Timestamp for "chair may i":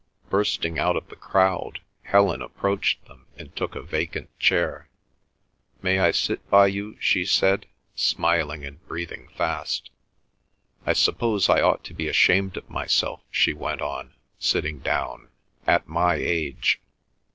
4.39-6.09